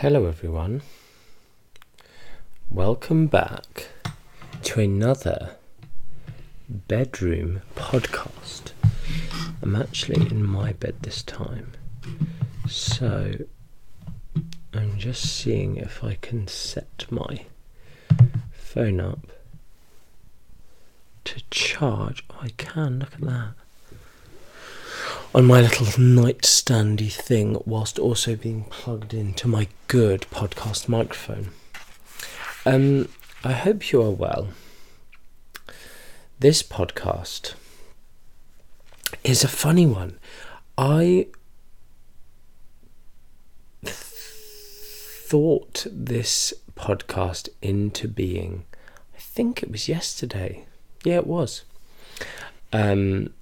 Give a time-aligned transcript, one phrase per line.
[0.00, 0.80] Hello, everyone.
[2.70, 3.88] Welcome back
[4.62, 5.56] to another
[6.70, 8.72] bedroom podcast.
[9.60, 11.72] I'm actually in my bed this time,
[12.66, 13.44] so
[14.72, 17.44] I'm just seeing if I can set my
[18.52, 19.26] phone up
[21.24, 22.24] to charge.
[22.30, 23.59] Oh, I can, look at that
[25.32, 31.50] on my little nightstandy thing whilst also being plugged into my good podcast microphone.
[32.66, 33.08] Um,
[33.44, 34.48] I hope you are well.
[36.40, 37.54] This podcast
[39.22, 40.18] is a funny one.
[40.76, 41.28] I
[43.84, 48.64] th- thought this podcast into being,
[49.14, 50.66] I think it was yesterday.
[51.04, 51.62] Yeah, it was.
[52.72, 53.32] Um,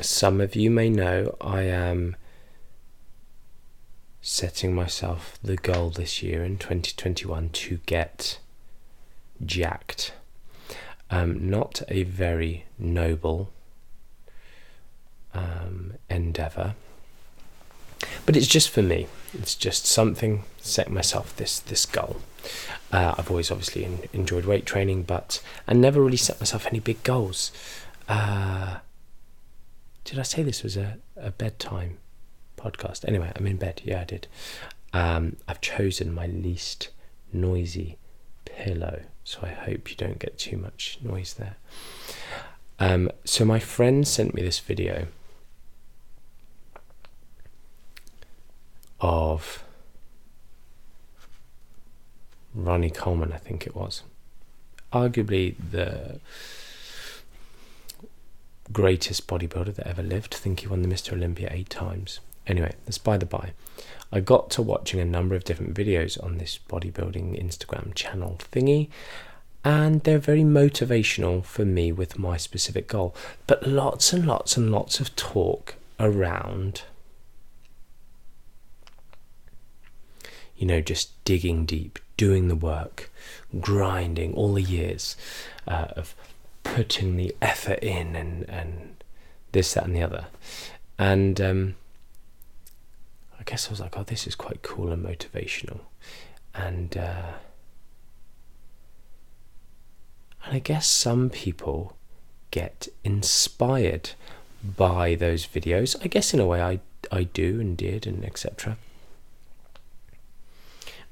[0.00, 2.16] some of you may know I am
[4.20, 8.38] setting myself the goal this year in 2021 to get
[9.44, 10.12] jacked.
[11.10, 13.50] Um, not a very noble
[15.32, 16.74] um, endeavor,
[18.26, 19.06] but it's just for me.
[19.32, 22.20] It's just something set myself this this goal.
[22.92, 26.80] Uh, I've always obviously in, enjoyed weight training, but I never really set myself any
[26.80, 27.50] big goals.
[28.08, 28.78] Uh,
[30.08, 31.98] did I say this was a, a bedtime
[32.56, 33.06] podcast?
[33.06, 33.82] Anyway, I'm in bed.
[33.84, 34.26] Yeah, I did.
[34.94, 36.88] Um, I've chosen my least
[37.30, 37.98] noisy
[38.46, 41.56] pillow, so I hope you don't get too much noise there.
[42.78, 45.08] Um, so my friend sent me this video
[49.02, 49.62] of
[52.54, 54.04] Ronnie Coleman, I think it was,
[54.90, 56.18] arguably the
[58.72, 60.34] greatest bodybuilder that ever lived.
[60.34, 61.12] I think he won the Mr.
[61.12, 62.20] Olympia eight times.
[62.46, 63.52] Anyway, that's by the by.
[64.10, 68.88] I got to watching a number of different videos on this bodybuilding Instagram channel thingy,
[69.64, 73.14] and they're very motivational for me with my specific goal.
[73.46, 76.82] But lots and lots and lots of talk around,
[80.56, 83.10] you know, just digging deep, doing the work,
[83.60, 85.16] grinding all the years
[85.66, 86.14] uh, of
[86.74, 89.02] putting the effort in and, and
[89.52, 90.26] this, that, and the other.
[90.98, 91.74] And um,
[93.38, 95.80] I guess I was like, oh, this is quite cool and motivational.
[96.54, 97.32] And, uh,
[100.44, 101.96] and I guess some people
[102.50, 104.10] get inspired
[104.76, 105.96] by those videos.
[106.02, 106.80] I guess in a way I,
[107.12, 108.76] I do and did and etc.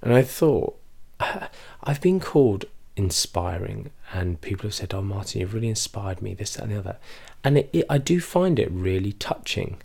[0.02, 0.78] And I thought,
[1.82, 3.90] I've been called inspiring.
[4.12, 6.96] And people have said oh martin you've really inspired me this that, and the other.
[7.44, 9.78] And it, it, i do find it really touching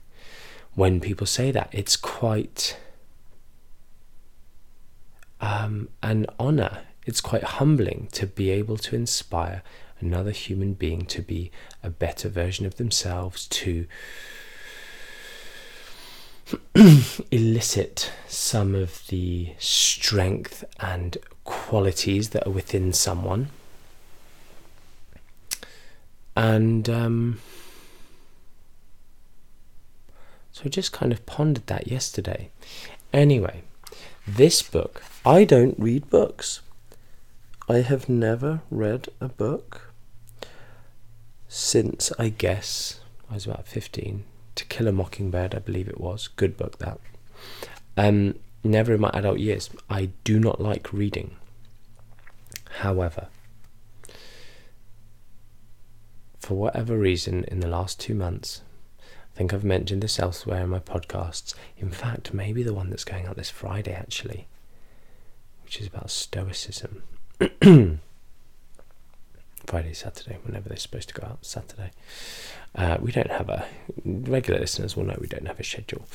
[0.73, 1.69] when people say that.
[1.72, 2.77] It's quite
[5.39, 6.79] um, an honor.
[7.05, 9.63] It's quite humbling to be able to inspire
[9.99, 11.51] another human being to be
[11.83, 13.85] a better version of themselves to
[17.31, 23.50] elicit some of the strength and qualities that are within someone.
[26.35, 27.40] And um,
[30.52, 32.50] so I just kind of pondered that yesterday.
[33.13, 33.63] Anyway,
[34.28, 36.62] this book, I don't read books.
[37.68, 39.94] I have never read a book
[41.47, 44.23] since I guess I was about 15.
[44.56, 46.28] To Kill a Mockingbird, I believe it was.
[46.28, 47.00] Good book, that.
[47.96, 49.69] Um, never in my adult years.
[49.89, 51.35] I do not like reading.
[52.79, 53.27] However,
[56.39, 58.61] for whatever reason, in the last two months,
[58.99, 61.53] I think I've mentioned this elsewhere in my podcasts.
[61.77, 64.47] In fact, maybe the one that's going out this Friday, actually,
[65.63, 67.03] which is about Stoicism.
[69.66, 71.91] Friday, Saturday, whenever they're supposed to go out, Saturday.
[72.75, 73.66] Uh, we don't have a
[74.05, 76.05] regular listeners will know we don't have a schedule.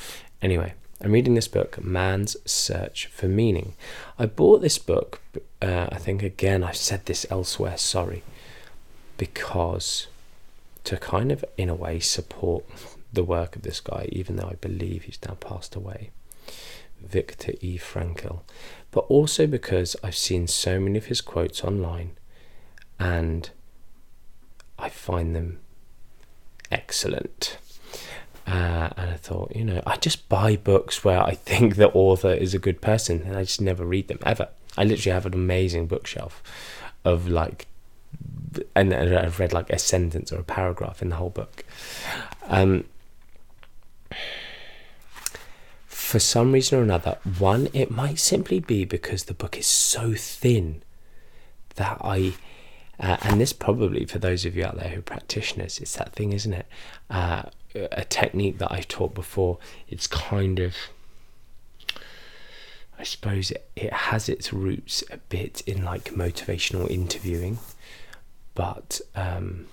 [0.41, 3.73] Anyway, I'm reading this book, Man's Search for Meaning.
[4.17, 5.21] I bought this book,
[5.61, 8.23] uh, I think again, I've said this elsewhere, sorry,
[9.17, 10.07] because
[10.85, 12.65] to kind of, in a way, support
[13.13, 16.09] the work of this guy, even though I believe he's now passed away,
[16.99, 17.77] Viktor E.
[17.77, 18.39] Frankl,
[18.89, 22.17] but also because I've seen so many of his quotes online
[22.99, 23.49] and
[24.79, 25.59] I find them
[26.71, 27.57] excellent.
[28.47, 32.31] Uh, and I thought, you know, I just buy books where I think the author
[32.31, 34.47] is a good person, and I just never read them ever.
[34.77, 36.41] I literally have an amazing bookshelf
[37.03, 37.67] of like,
[38.73, 41.65] and I've read like a sentence or a paragraph in the whole book.
[42.47, 42.85] Um,
[45.87, 50.13] for some reason or another, one, it might simply be because the book is so
[50.13, 50.81] thin
[51.75, 52.35] that I,
[52.97, 56.13] uh, and this probably for those of you out there who are practitioners, it's that
[56.13, 56.65] thing, isn't it?
[57.09, 57.43] Uh,
[57.91, 59.57] a technique that I've taught before.
[59.87, 60.75] It's kind of,
[62.97, 67.59] I suppose it, has its roots a bit in like motivational interviewing,
[68.55, 69.67] but um,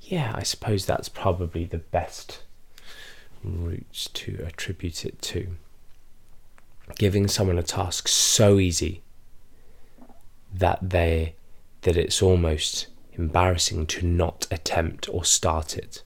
[0.00, 2.42] yeah, I suppose that's probably the best
[3.44, 5.56] roots to attribute it to.
[6.98, 9.02] Giving someone a task so easy
[10.52, 11.34] that they
[11.82, 12.88] that it's almost
[13.20, 16.02] embarrassing to not attempt or start it.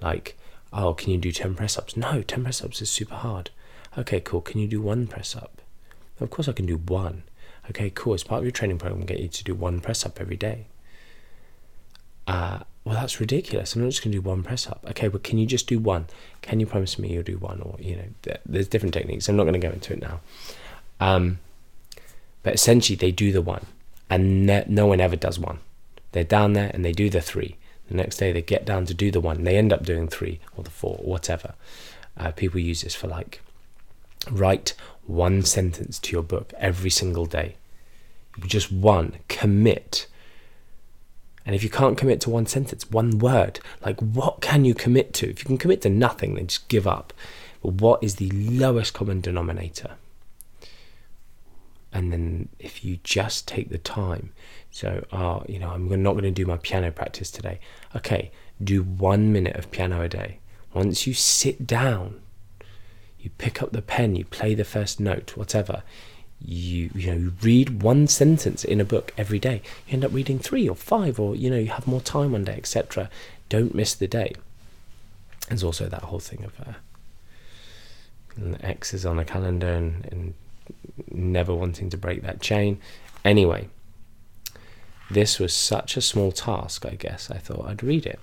[0.00, 0.36] Like,
[0.72, 1.96] oh, can you do 10 press ups?
[1.96, 3.50] No, 10 press ups is super hard.
[3.96, 4.40] Okay, cool.
[4.40, 5.62] Can you do one press up?
[6.20, 7.22] Of course, I can do one.
[7.70, 8.14] Okay, cool.
[8.14, 10.66] As part of your training program, get you to do one press up every day.
[12.26, 13.74] Uh, well, that's ridiculous.
[13.74, 14.84] I'm not just going to do one press up.
[14.90, 16.06] Okay, but can you just do one?
[16.42, 17.60] Can you promise me you'll do one?
[17.60, 19.28] Or, you know, there's different techniques.
[19.28, 20.20] I'm not going to go into it now.
[21.00, 21.38] Um,
[22.42, 23.66] but essentially, they do the one,
[24.08, 25.58] and ne- no one ever does one.
[26.12, 27.56] They're down there and they do the three.
[27.88, 29.44] The next day, they get down to do the one.
[29.44, 31.54] They end up doing three or the four or whatever.
[32.16, 33.40] Uh, people use this for like
[34.30, 34.74] write
[35.06, 37.56] one sentence to your book every single day.
[38.46, 39.16] Just one.
[39.28, 40.06] Commit
[41.48, 45.14] and if you can't commit to one sentence, one word, like what can you commit
[45.14, 45.30] to?
[45.30, 47.14] If you can commit to nothing, then just give up.
[47.62, 49.92] But what is the lowest common denominator?
[51.92, 54.32] And then if you just take the time,
[54.70, 57.60] so, oh, you know, I'm not going to do my piano practice today.
[57.96, 58.30] Okay,
[58.62, 60.38] do one minute of piano a day.
[60.74, 62.20] Once you sit down,
[63.18, 65.82] you pick up the pen, you play the first note, whatever
[66.40, 70.12] you you know you read one sentence in a book every day you end up
[70.12, 73.10] reading three or five or you know you have more time one day etc
[73.48, 74.32] don't miss the day
[75.48, 80.34] there's also that whole thing of uh, x's on a calendar and, and
[81.10, 82.80] never wanting to break that chain
[83.24, 83.68] anyway
[85.10, 88.20] this was such a small task i guess i thought i'd read it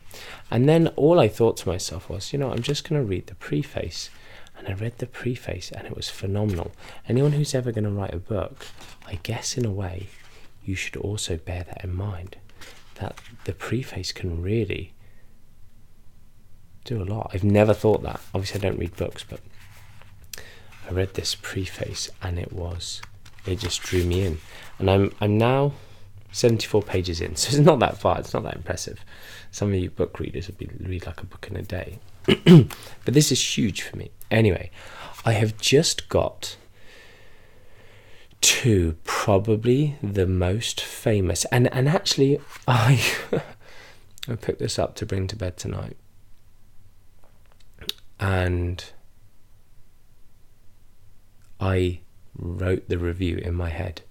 [0.52, 3.28] and then all i thought to myself was you know i'm just going to read
[3.28, 4.10] the preface
[4.58, 6.72] and I read the preface and it was phenomenal.
[7.08, 8.68] Anyone who's ever going to write a book,
[9.06, 10.08] I guess in a way,
[10.64, 12.38] you should also bear that in mind
[12.96, 14.94] that the preface can really
[16.86, 17.32] do a lot.
[17.34, 18.22] I've never thought that.
[18.34, 19.42] Obviously, I don't read books, but
[20.88, 23.02] I read this preface and it was
[23.46, 24.40] it just drew me in.
[24.80, 25.74] And I'm I'm now
[26.32, 28.20] 74 pages in, so it's not that far.
[28.20, 29.04] It's not that impressive.
[29.52, 32.00] Some of you book readers would be read like a book in a day.
[32.26, 34.10] but this is huge for me.
[34.32, 34.72] Anyway,
[35.24, 36.58] I have just got
[38.42, 43.02] to probably the most famous, and and actually, I
[44.28, 45.96] I picked this up to bring to bed tonight,
[48.20, 48.84] and
[51.66, 52.00] I
[52.38, 54.02] wrote the review in my head.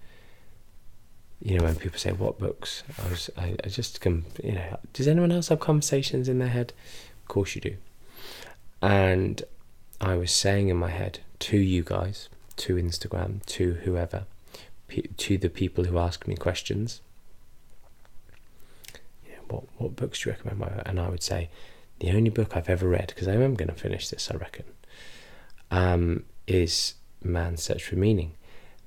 [1.40, 4.24] You know, when people say what books, I was I, I just come.
[4.42, 6.72] You know, does anyone else have conversations in their head?
[7.22, 7.76] Of course you do.
[8.82, 9.42] And
[10.00, 14.24] I was saying in my head to you guys, to Instagram, to whoever,
[15.16, 17.00] to the people who ask me questions,
[19.24, 20.82] you know, what what books do you recommend?
[20.86, 21.50] And I would say
[22.00, 24.64] the only book I've ever read, because I am going to finish this, I reckon,
[25.70, 26.94] um, is
[27.24, 28.34] Man's Search for Meaning.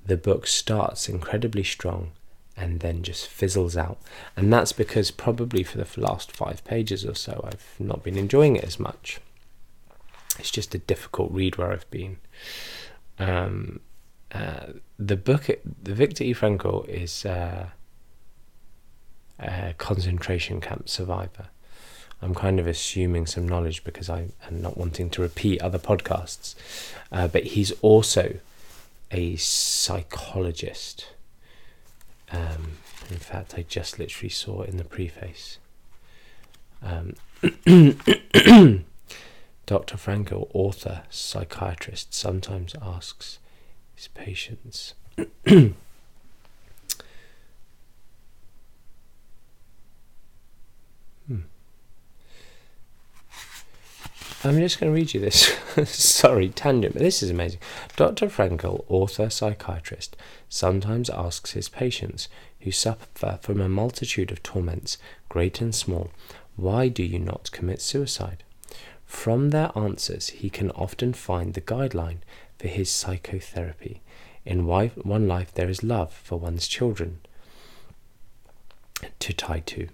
[0.04, 2.12] The book starts incredibly strong
[2.56, 3.98] and then just fizzles out.
[4.36, 8.56] And that's because probably for the last five pages or so, I've not been enjoying
[8.56, 9.20] it as much
[10.38, 12.18] it's just a difficult read where I've been.
[13.18, 13.80] Um,
[14.32, 14.66] uh,
[14.98, 15.48] the book,
[15.82, 16.34] the Viktor E.
[16.34, 17.68] Frankl is uh,
[19.38, 21.48] a concentration camp survivor.
[22.20, 26.54] I'm kind of assuming some knowledge because I am not wanting to repeat other podcasts,
[27.12, 28.38] uh, but he's also
[29.10, 31.08] a psychologist.
[32.30, 32.78] Um,
[33.10, 35.58] in fact, I just literally saw it in the preface.
[36.82, 37.14] Um,
[39.66, 39.96] Dr.
[39.96, 43.38] Frankl, author, psychiatrist, sometimes asks
[43.94, 44.94] his patients.
[54.44, 55.52] I'm just going to read you this.
[55.84, 57.58] Sorry, tangent, but this is amazing.
[57.96, 58.26] Dr.
[58.28, 60.16] Frankl, author, psychiatrist,
[60.48, 62.28] sometimes asks his patients
[62.60, 64.96] who suffer from a multitude of torments,
[65.28, 66.12] great and small,
[66.54, 68.44] why do you not commit suicide?
[69.04, 72.18] From their answers, he can often find the guideline
[72.58, 74.02] for his psychotherapy.
[74.44, 77.18] In one life, there is love for one's children
[79.18, 79.88] to tie to.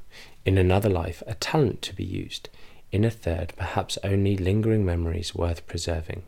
[0.45, 2.51] In another life, a talent to be used.
[2.95, 6.23] In a third, perhaps only lingering memories worth preserving.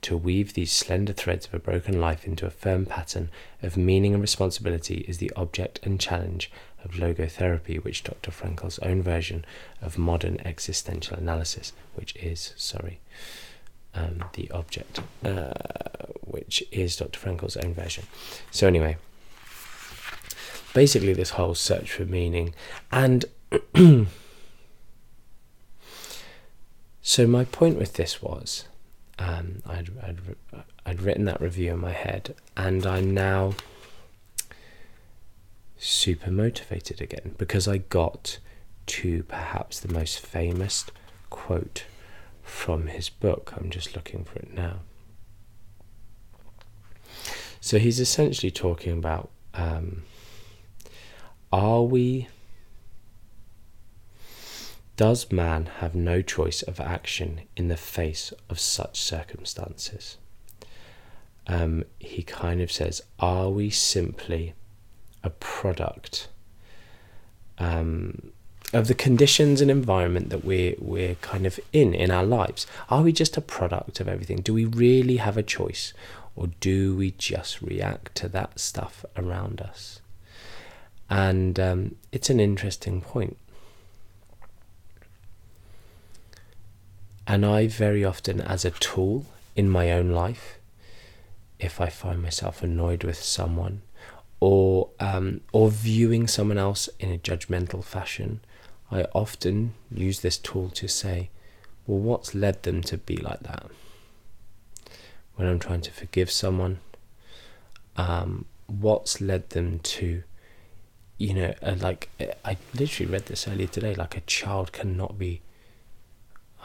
[0.00, 3.28] To weave these slender threads of a broken life into a firm pattern
[3.62, 6.50] of meaning and responsibility is the object and challenge
[6.82, 8.30] of logotherapy, which Dr.
[8.30, 9.44] Frankl's own version
[9.82, 13.00] of modern existential analysis, which is, sorry,
[13.94, 15.52] um, the object, uh,
[16.22, 17.18] which is Dr.
[17.18, 18.04] Frankl's own version.
[18.50, 18.96] So, anyway,
[20.72, 22.54] basically, this whole search for meaning,
[22.90, 23.26] and
[27.06, 28.64] so my point with this was
[29.18, 30.18] um, I'd, I'd,
[30.86, 33.52] I'd written that review in my head, and I'm now
[35.76, 38.38] super motivated again because I got
[38.86, 40.86] to perhaps the most famous
[41.28, 41.84] quote
[42.42, 43.52] from his book.
[43.54, 44.78] I'm just looking for it now.
[47.60, 50.04] So he's essentially talking about um,
[51.52, 52.28] are we
[54.96, 60.18] does man have no choice of action in the face of such circumstances?
[61.46, 64.54] Um, he kind of says, Are we simply
[65.22, 66.28] a product
[67.58, 68.32] um,
[68.72, 72.66] of the conditions and environment that we're, we're kind of in in our lives?
[72.88, 74.38] Are we just a product of everything?
[74.38, 75.92] Do we really have a choice?
[76.36, 80.00] Or do we just react to that stuff around us?
[81.08, 83.36] And um, it's an interesting point
[87.26, 89.26] And I very often, as a tool
[89.56, 90.58] in my own life,
[91.58, 93.82] if I find myself annoyed with someone
[94.40, 98.40] or um, or viewing someone else in a judgmental fashion,
[98.90, 101.30] I often use this tool to say,
[101.86, 103.66] well, what's led them to be like that?
[105.36, 106.80] When I'm trying to forgive someone,
[107.96, 110.22] um, what's led them to,
[111.16, 112.10] you know, uh, like
[112.44, 115.40] I literally read this earlier today, like a child cannot be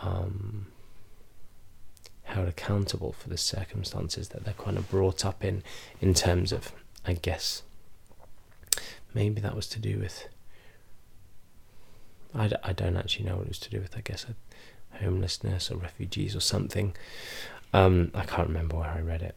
[0.02, 0.68] um,
[2.24, 5.64] held accountable for the circumstances that they're kind of brought up in,
[6.00, 6.72] in terms of,
[7.06, 7.64] I guess,
[9.14, 10.28] maybe that was to do with.
[12.36, 14.26] I d- I don't actually know what it was to do with, I guess,
[15.02, 16.96] homelessness or refugees or something.
[17.74, 19.36] Um, I can't remember where I read it.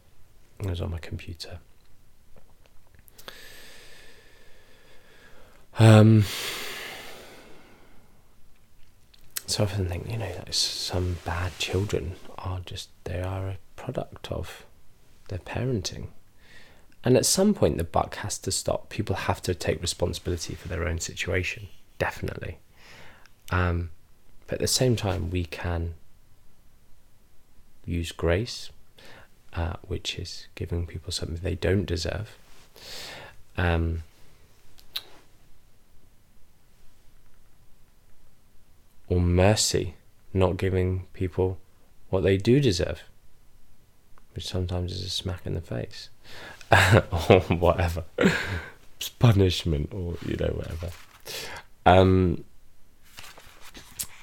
[0.59, 1.59] It was on my computer.
[5.79, 6.23] Um,
[9.53, 14.65] so often think, you know, some bad children are just, they are a product of
[15.27, 16.07] their parenting.
[17.03, 18.89] And at some point, the buck has to stop.
[18.89, 21.67] People have to take responsibility for their own situation,
[21.99, 22.57] definitely.
[23.51, 23.91] Um,
[24.47, 25.93] but at the same time, we can
[27.85, 28.71] use grace,
[29.53, 32.37] uh, which is giving people something they don't deserve.
[33.55, 34.01] Um,
[39.13, 39.93] or mercy,
[40.33, 41.59] not giving people
[42.09, 43.03] what they do deserve,
[44.33, 46.09] which sometimes is a smack in the face,
[47.29, 48.05] or whatever,
[49.19, 50.89] punishment, or you know whatever.
[51.85, 52.43] Um,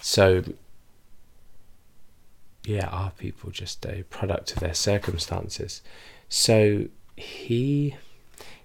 [0.00, 0.42] so,
[2.64, 5.82] yeah, are people just a product of their circumstances?
[6.28, 7.94] So he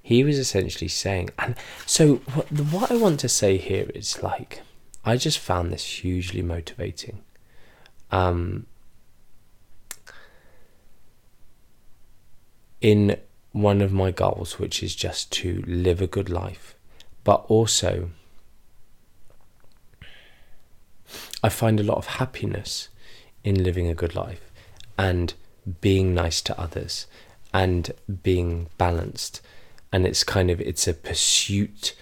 [0.01, 1.55] he was essentially saying, and
[1.85, 4.61] so what, what I want to say here is like
[5.05, 7.23] I just found this hugely motivating.
[8.11, 8.65] Um,
[12.81, 13.17] in
[13.51, 16.75] one of my goals, which is just to live a good life,
[17.23, 18.09] but also
[21.43, 22.89] I find a lot of happiness
[23.43, 24.51] in living a good life
[24.97, 25.33] and
[25.81, 27.05] being nice to others
[27.53, 27.91] and
[28.23, 29.41] being balanced
[29.91, 31.95] and it's kind of it's a pursuit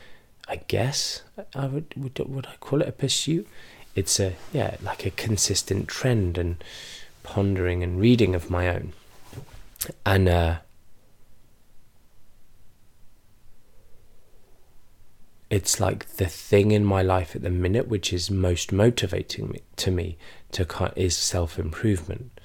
[0.48, 1.22] I guess
[1.56, 3.48] I would would would I call it a pursuit?
[3.96, 6.64] It's a yeah, like a consistent trend and
[7.24, 8.94] pondering and reading of my own,
[10.06, 10.56] and uh,
[15.50, 19.62] it's like the thing in my life at the minute which is most motivating me,
[19.76, 20.18] to me
[20.52, 22.40] to is self improvement.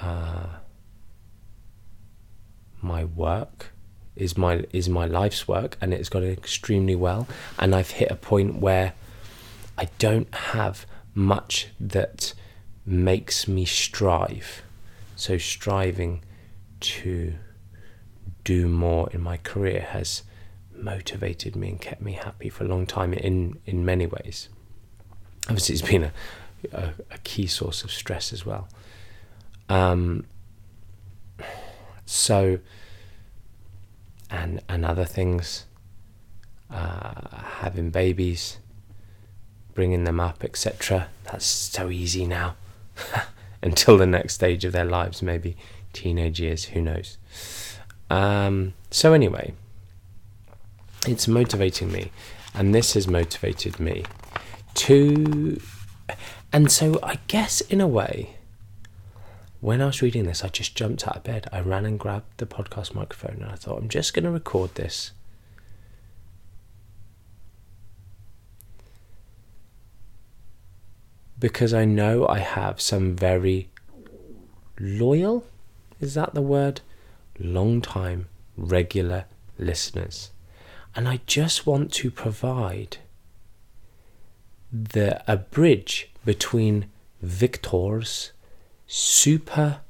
[0.00, 0.46] Uh,
[2.80, 3.71] my work
[4.16, 7.26] is my is my life's work and it's gone extremely well.
[7.58, 8.94] And I've hit a point where
[9.78, 12.34] I don't have much that
[12.84, 14.62] makes me strive.
[15.16, 16.22] So striving
[16.80, 17.34] to
[18.44, 20.22] do more in my career has
[20.74, 24.48] motivated me and kept me happy for a long time in in many ways.
[25.48, 26.12] Obviously it's been a
[26.72, 28.68] a, a key source of stress as well.
[29.68, 30.24] Um
[32.04, 32.58] so
[34.32, 35.66] and and other things,
[36.70, 38.58] uh, having babies,
[39.74, 41.08] bringing them up, etc.
[41.24, 42.56] That's so easy now.
[43.62, 45.56] Until the next stage of their lives, maybe
[45.92, 47.16] teenage years, who knows?
[48.10, 49.54] Um, so, anyway,
[51.06, 52.10] it's motivating me,
[52.54, 54.04] and this has motivated me
[54.74, 55.60] to.
[56.52, 58.36] And so, I guess in a way,
[59.62, 61.48] when I was reading this, I just jumped out of bed.
[61.52, 64.74] I ran and grabbed the podcast microphone, and I thought, I'm just going to record
[64.74, 65.12] this.
[71.38, 73.68] Because I know I have some very
[74.80, 75.46] loyal,
[76.00, 76.80] is that the word?
[77.38, 78.26] Long time,
[78.56, 79.26] regular
[79.58, 80.32] listeners.
[80.96, 82.96] And I just want to provide
[84.72, 86.86] the a bridge between
[87.22, 88.32] Viktor's
[88.94, 89.80] super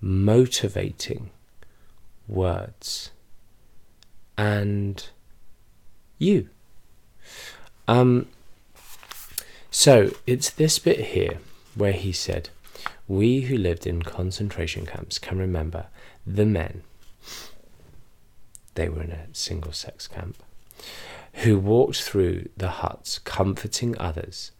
[0.00, 1.30] motivating
[2.28, 3.10] words.
[4.38, 5.04] And
[6.18, 6.48] you.
[7.88, 8.28] Um,
[9.72, 11.38] so it's this bit here
[11.74, 12.50] where he said,
[13.08, 15.86] We who lived in concentration camps can remember
[16.24, 16.84] the men,
[18.76, 20.36] they were in a single sex camp,
[21.42, 24.52] who walked through the huts comforting others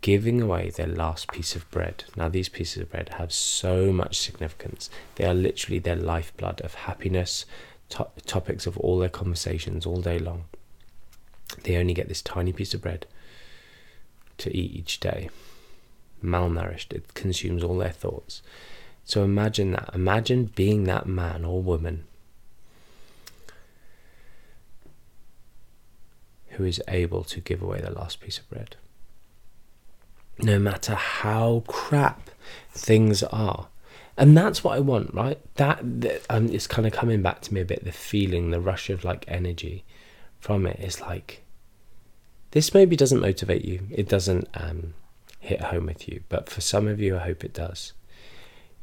[0.00, 2.04] giving away their last piece of bread.
[2.16, 4.88] Now, these pieces of bread have so much significance.
[5.16, 7.44] They are literally their lifeblood of happiness,
[7.90, 10.44] to- topics of all their conversations all day long.
[11.64, 13.06] They only get this tiny piece of bread
[14.38, 15.28] to eat each day.
[16.24, 18.42] Malnourished, it consumes all their thoughts.
[19.04, 19.90] So imagine that.
[19.92, 22.04] Imagine being that man or woman
[26.50, 28.76] who is able to give away the last piece of bread
[30.44, 32.30] no matter how crap
[32.70, 33.68] things are.
[34.16, 35.38] And that's what I want, right?
[35.56, 37.84] That, that um, it's kind of coming back to me a bit.
[37.84, 39.84] The feeling, the rush of like energy
[40.38, 41.42] from it is like
[42.50, 42.74] this.
[42.74, 43.86] Maybe doesn't motivate you.
[43.90, 44.94] It doesn't um,
[45.38, 46.22] hit home with you.
[46.28, 47.92] But for some of you, I hope it does.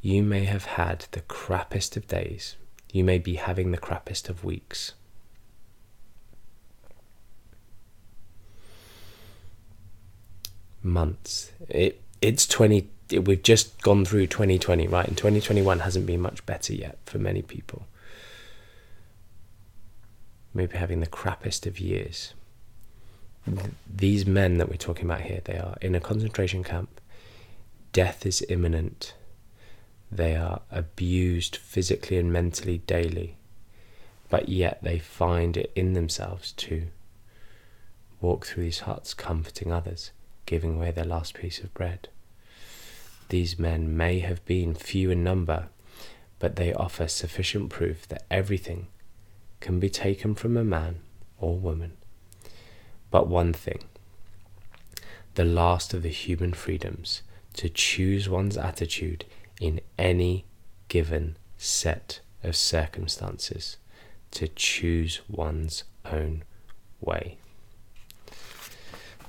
[0.00, 2.56] You may have had the crappiest of days.
[2.92, 4.94] You may be having the crappiest of weeks.
[10.82, 11.52] Months.
[11.68, 12.88] It it's twenty.
[13.10, 15.06] It, we've just gone through twenty twenty, right?
[15.06, 17.86] And twenty twenty one hasn't been much better yet for many people.
[20.54, 22.34] Maybe having the crappiest of years.
[23.88, 27.00] These men that we're talking about here, they are in a concentration camp.
[27.92, 29.14] Death is imminent.
[30.10, 33.36] They are abused physically and mentally daily,
[34.28, 36.88] but yet they find it in themselves to
[38.20, 40.10] walk through these huts comforting others
[40.48, 42.08] giving away their last piece of bread.
[43.28, 45.68] These men may have been few in number,
[46.38, 48.86] but they offer sufficient proof that everything
[49.60, 51.00] can be taken from a man
[51.36, 51.98] or woman.
[53.10, 53.84] But one thing
[55.34, 57.20] the last of the human freedoms
[57.52, 59.26] to choose one's attitude
[59.60, 60.46] in any
[60.88, 63.76] given set of circumstances,
[64.30, 66.42] to choose one's own
[67.02, 67.36] way.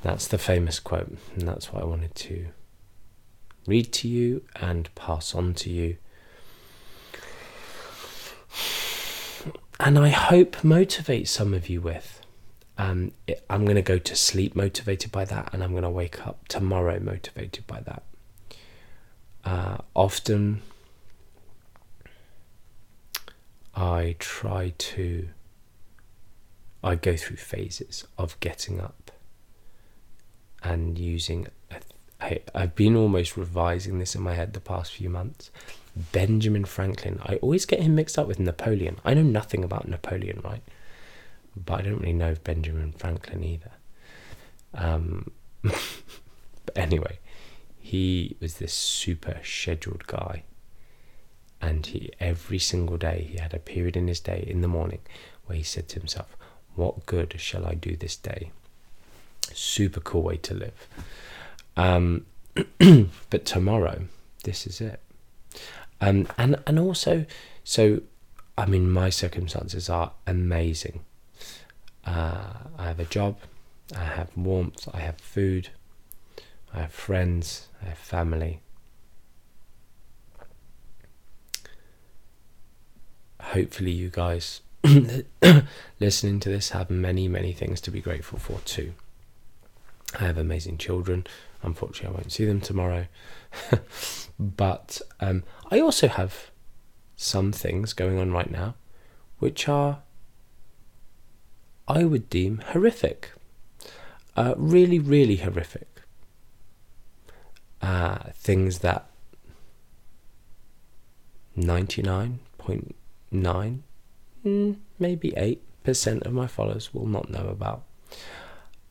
[0.02, 2.48] That's the famous quote, and that's what I wanted to
[3.68, 5.98] read to you and pass on to you.
[9.80, 12.22] And I hope motivate some of you with.
[12.78, 15.90] Um, it, I'm going to go to sleep motivated by that, and I'm going to
[15.90, 18.04] wake up tomorrow motivated by that.
[19.44, 20.62] Uh, often,
[23.76, 25.30] I try to.
[26.82, 28.96] I go through phases of getting up
[30.64, 31.48] and using.
[32.22, 35.52] I, I've been almost revising this in my head the past few months.
[36.12, 37.20] Benjamin Franklin.
[37.24, 39.00] I always get him mixed up with Napoleon.
[39.04, 40.62] I know nothing about Napoleon, right?
[41.56, 43.72] But I don't really know Benjamin Franklin either.
[44.74, 45.32] Um,
[45.64, 47.20] but anyway,
[47.80, 50.44] he was this super scheduled guy.
[51.62, 55.02] And he every single day he had a period in his day in the morning
[55.46, 56.38] where he said to himself,
[56.76, 58.52] What good shall I do this day?
[59.54, 60.88] Super cool way to live.
[61.76, 62.26] Um,
[63.30, 64.04] but tomorrow,
[64.44, 65.00] this is it.
[66.02, 67.26] Um, and and also,
[67.64, 68.02] so
[68.58, 71.02] I mean, my circumstances are amazing.
[72.06, 73.38] Uh, I have a job,
[73.96, 75.70] I have warmth, I have food,
[76.74, 78.62] I have friends, I have family.
[83.42, 84.62] Hopefully, you guys
[86.00, 88.94] listening to this have many, many things to be grateful for too.
[90.18, 91.28] I have amazing children.
[91.62, 93.08] Unfortunately, I won't see them tomorrow.
[94.40, 96.52] but um, I also have
[97.16, 98.76] some things going on right now
[99.40, 100.04] which are,
[101.88, 103.32] I would deem, horrific.
[104.36, 105.88] Uh, really, really horrific.
[107.82, 109.10] Uh, things that
[111.58, 113.80] 99.9,
[114.46, 117.84] mm, maybe 8% of my followers will not know about.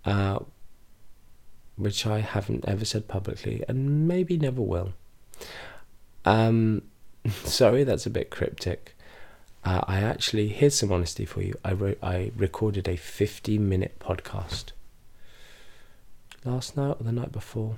[0.04, 0.40] Uh,
[1.78, 4.92] which I haven't ever said publicly and maybe never will.
[6.24, 6.82] Um,
[7.44, 8.94] sorry, that's a bit cryptic.
[9.64, 11.54] Uh, I actually, here's some honesty for you.
[11.64, 14.72] I wrote, I recorded a 50 minute podcast
[16.44, 17.76] last night or the night before.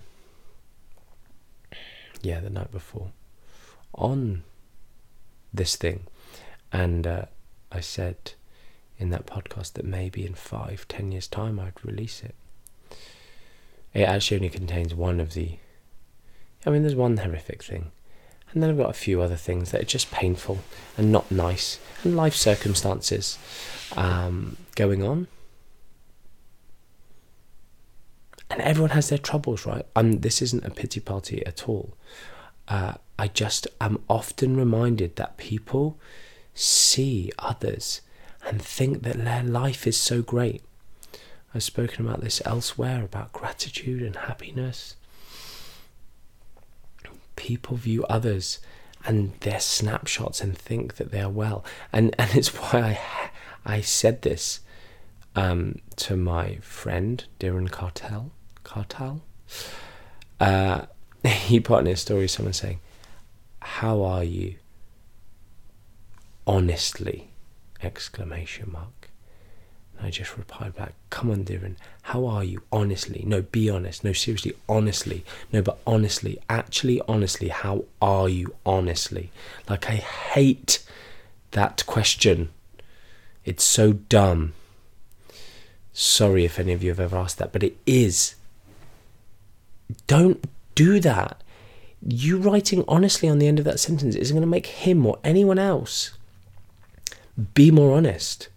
[2.23, 3.13] Yeah, the night before
[3.95, 4.43] on
[5.53, 6.07] this thing,
[6.73, 7.25] and uh,
[7.73, 8.33] I said
[8.99, 12.35] in that podcast that maybe in five, ten years' time I'd release it.
[13.93, 15.59] It actually only contains one of the.
[16.65, 17.91] I mean, there's one horrific thing,
[18.53, 20.59] and then I've got a few other things that are just painful
[20.97, 23.39] and not nice, and life circumstances
[23.97, 25.27] um, going on.
[28.51, 29.87] And everyone has their troubles, right?
[29.95, 31.95] And this isn't a pity party at all.
[32.67, 35.99] Uh, I just am often reminded that people
[36.55, 38.01] see others
[38.47, 40.63] and think that their life is so great.
[41.55, 44.97] I've spoken about this elsewhere about gratitude and happiness.
[47.35, 48.61] People view others
[49.05, 52.99] and their snapshots and think that they are well, and and it's why
[53.65, 54.61] I I said this
[55.35, 58.31] um, to my friend Darren Cartel
[58.63, 59.23] Cartel.
[60.39, 60.87] Uh,
[61.25, 62.81] he put in his story someone saying,
[63.61, 64.57] "How are you?"
[66.47, 67.31] Honestly,
[67.83, 69.10] exclamation mark.
[70.03, 72.63] I just replied back, "Come on, Darren, how are you?
[72.73, 74.03] Honestly, no, be honest.
[74.03, 78.55] No, seriously, honestly, no, but honestly, actually, honestly, how are you?
[78.65, 79.31] Honestly,
[79.69, 80.83] like I hate
[81.51, 82.49] that question.
[83.45, 84.55] It's so dumb."
[85.93, 88.37] Sorry if any of you have ever asked that, but it is
[90.07, 91.43] don't do that.
[92.07, 95.19] You writing honestly on the end of that sentence isn't going to make him or
[95.25, 96.13] anyone else
[97.55, 98.49] be more honest.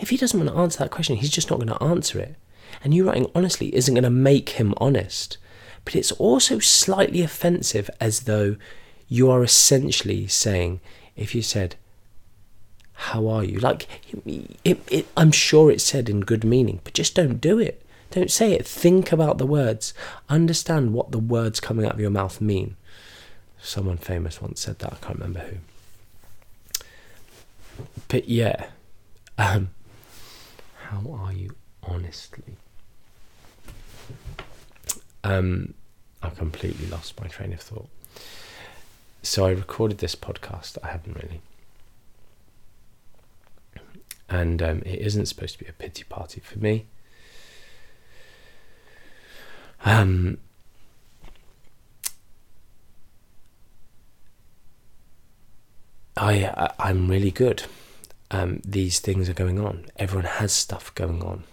[0.00, 2.36] If he doesn't want to answer that question, he's just not going to answer it.
[2.82, 5.38] And you writing honestly isn't going to make him honest.
[5.84, 8.56] But it's also slightly offensive as though
[9.08, 10.80] you are essentially saying,
[11.16, 11.76] if you said,
[12.92, 13.58] How are you?
[13.58, 13.86] Like,
[14.64, 17.84] it, it, I'm sure it's said in good meaning, but just don't do it.
[18.10, 18.66] Don't say it.
[18.66, 19.92] Think about the words.
[20.28, 22.76] Understand what the words coming out of your mouth mean.
[23.60, 24.92] Someone famous once said that.
[24.92, 25.56] I can't remember who.
[28.08, 28.66] But yeah,
[29.36, 29.70] um,
[30.88, 31.50] how are you
[31.82, 32.56] honestly?
[35.22, 35.74] Um,
[36.22, 37.88] I completely lost my train of thought.
[39.22, 40.78] So I recorded this podcast.
[40.82, 41.42] I haven't really.
[44.30, 46.86] And um, it isn't supposed to be a pity party for me.
[49.84, 50.38] Um,
[56.16, 57.64] I, I I'm really good.
[58.30, 59.86] Um, these things are going on.
[59.96, 61.44] Everyone has stuff going on.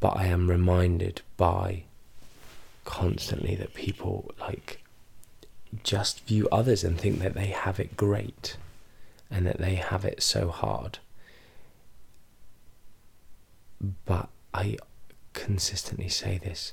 [0.00, 1.84] But I am reminded by
[2.84, 4.82] constantly that people like
[5.84, 8.56] just view others and think that they have it great
[9.30, 10.98] and that they have it so hard.
[14.04, 14.76] But I
[15.34, 16.72] consistently say this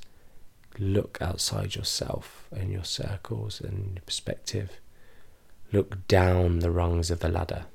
[0.78, 4.72] look outside yourself and your circles and your perspective.
[5.72, 7.66] Look down the rungs of the ladder.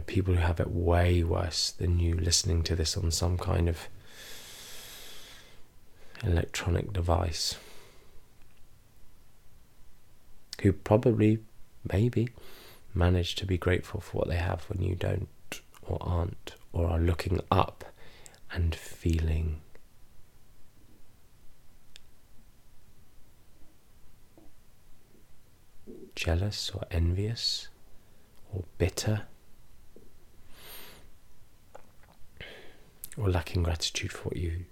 [0.00, 3.88] People who have it way worse than you listening to this on some kind of
[6.22, 7.56] electronic device.
[10.62, 11.40] Who probably,
[11.92, 12.28] maybe,
[12.94, 15.28] manage to be grateful for what they have when you don't,
[15.82, 17.84] or aren't, or are looking up
[18.52, 19.60] and feeling.
[26.14, 27.68] Jealous or envious
[28.52, 29.22] or bitter
[33.16, 34.64] or lacking gratitude for what you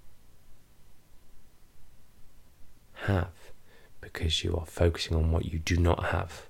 [3.06, 3.28] have
[4.00, 6.46] because you are focusing on what you do not have.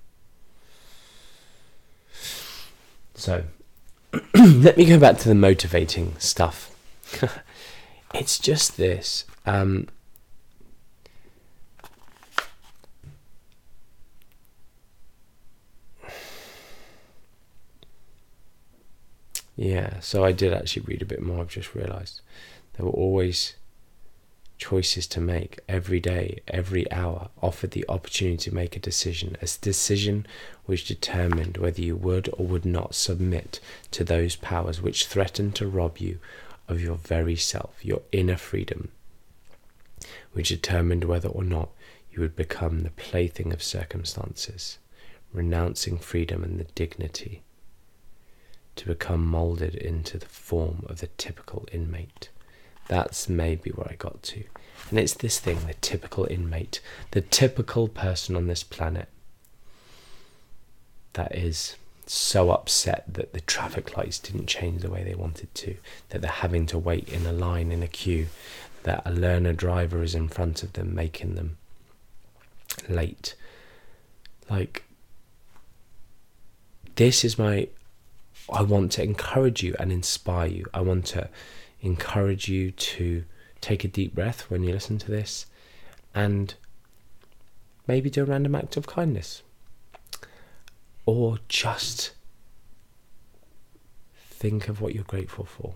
[3.15, 3.43] So,
[4.35, 6.73] let me go back to the motivating stuff
[8.13, 9.25] it's just this.
[9.45, 9.87] Um,
[19.55, 21.41] yeah, so I did actually read a bit more.
[21.41, 22.21] I've just realised
[22.73, 23.55] there were always
[24.57, 29.47] choices to make every day, every hour, offered the opportunity to make a decision, a
[29.61, 30.25] decision
[30.65, 33.59] which determined whether you would or would not submit
[33.91, 36.17] to those powers which threatened to rob you
[36.67, 38.89] of your very self, your inner freedom,
[40.31, 41.69] which determined whether or not
[42.11, 44.77] you would become the plaything of circumstances,
[45.33, 47.43] renouncing freedom and the dignity
[48.75, 52.29] to become moulded into the form of the typical inmate.
[52.87, 54.43] That's maybe where I got to.
[54.89, 56.81] And it's this thing the typical inmate,
[57.11, 59.07] the typical person on this planet
[61.13, 65.77] that is so upset that the traffic lights didn't change the way they wanted to,
[66.09, 68.27] that they're having to wait in a line in a queue,
[68.83, 71.57] that a learner driver is in front of them making them
[72.89, 73.35] late.
[74.49, 74.83] Like,
[76.95, 77.69] this is my.
[78.51, 80.65] I want to encourage you and inspire you.
[80.73, 81.29] I want to
[81.81, 83.23] encourage you to
[83.61, 85.45] take a deep breath when you listen to this
[86.13, 86.55] and
[87.87, 89.43] maybe do a random act of kindness
[91.05, 92.11] or just
[94.15, 95.75] think of what you're grateful for.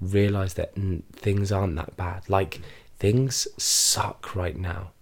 [0.00, 0.74] Realize that
[1.12, 2.28] things aren't that bad.
[2.28, 2.60] Like,
[2.98, 4.92] things suck right now,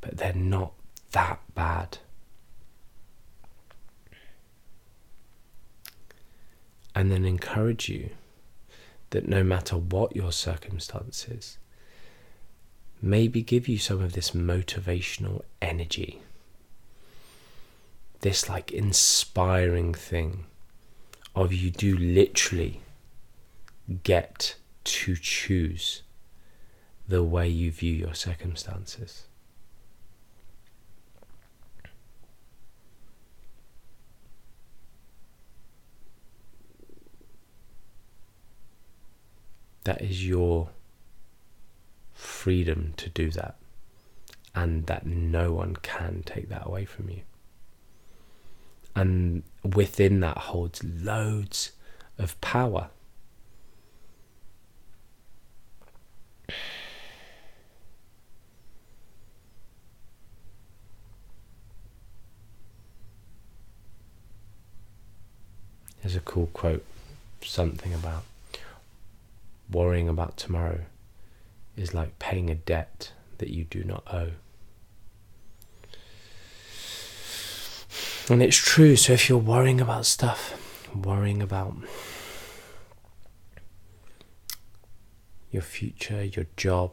[0.00, 0.72] but they're not
[1.12, 1.98] that bad.
[6.96, 8.10] And then encourage you
[9.10, 11.58] that no matter what your circumstances,
[13.00, 16.22] maybe give you some of this motivational energy
[18.26, 20.46] this like inspiring thing
[21.34, 22.80] of you do literally
[24.02, 26.02] get to choose
[27.06, 29.26] the way you view your circumstances.
[39.86, 40.70] That is your
[42.12, 43.54] freedom to do that,
[44.54, 47.22] and that no one can take that away from you
[48.96, 51.72] and within that holds loads
[52.18, 52.88] of power.
[66.02, 66.84] There's a cool quote,
[67.42, 68.22] something about
[69.70, 70.80] worrying about tomorrow
[71.76, 74.32] is like paying a debt that you do not owe.
[78.28, 78.96] And it's true.
[78.96, 80.58] So if you're worrying about stuff,
[80.94, 81.76] worrying about
[85.50, 86.92] your future, your job,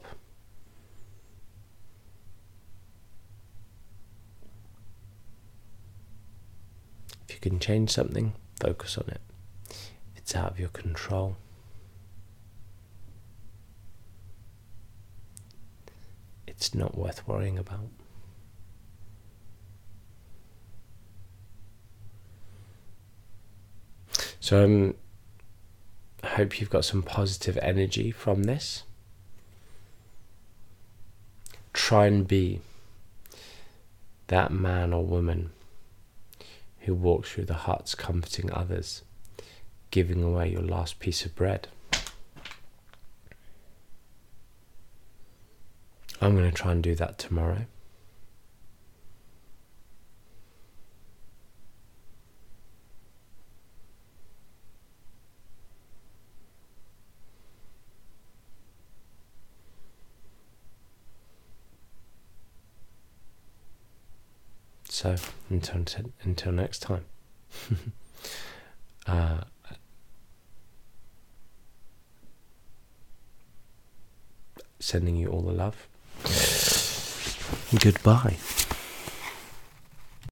[7.28, 9.22] if you can change something, focus on it.
[9.70, 11.38] If it's out of your control,
[16.64, 17.90] it's not worth worrying about.
[24.40, 24.96] So um,
[26.24, 28.84] I hope you've got some positive energy from this.
[31.74, 32.62] Try and be
[34.28, 35.52] that man or woman
[36.80, 39.02] who walks through the huts comforting others,
[39.92, 41.68] giving away your last piece of bread.
[46.24, 47.66] I'm going to try and do that tomorrow.
[64.88, 65.18] So
[65.50, 67.04] until until next time.
[69.08, 69.42] uh,
[74.80, 75.90] sending you all the love.
[77.80, 78.38] Goodbye.